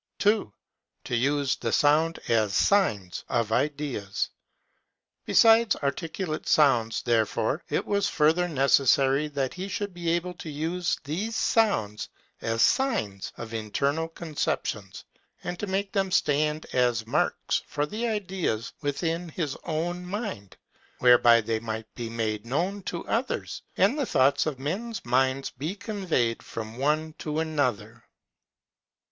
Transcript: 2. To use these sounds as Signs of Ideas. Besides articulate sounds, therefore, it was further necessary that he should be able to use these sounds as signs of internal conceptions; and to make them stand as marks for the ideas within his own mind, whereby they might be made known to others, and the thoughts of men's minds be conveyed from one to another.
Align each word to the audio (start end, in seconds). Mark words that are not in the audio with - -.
2. 0.17 0.51
To 1.03 1.15
use 1.15 1.55
these 1.57 1.75
sounds 1.75 2.17
as 2.27 2.55
Signs 2.55 3.23
of 3.29 3.51
Ideas. 3.51 4.31
Besides 5.27 5.75
articulate 5.75 6.47
sounds, 6.47 7.03
therefore, 7.03 7.61
it 7.69 7.85
was 7.85 8.09
further 8.09 8.47
necessary 8.47 9.27
that 9.27 9.53
he 9.53 9.67
should 9.67 9.93
be 9.93 10.09
able 10.09 10.33
to 10.39 10.49
use 10.49 10.97
these 11.03 11.35
sounds 11.35 12.09
as 12.41 12.63
signs 12.63 13.31
of 13.37 13.53
internal 13.53 14.07
conceptions; 14.07 15.05
and 15.43 15.59
to 15.59 15.67
make 15.67 15.91
them 15.93 16.09
stand 16.09 16.65
as 16.73 17.05
marks 17.05 17.61
for 17.67 17.85
the 17.85 18.07
ideas 18.07 18.73
within 18.81 19.29
his 19.29 19.55
own 19.65 20.03
mind, 20.03 20.57
whereby 20.97 21.41
they 21.41 21.59
might 21.59 21.93
be 21.93 22.09
made 22.09 22.43
known 22.43 22.81
to 22.81 23.05
others, 23.07 23.61
and 23.77 23.99
the 23.99 24.07
thoughts 24.07 24.47
of 24.47 24.57
men's 24.57 25.05
minds 25.05 25.51
be 25.51 25.75
conveyed 25.75 26.41
from 26.41 26.77
one 26.77 27.13
to 27.19 27.37
another. 27.39 28.03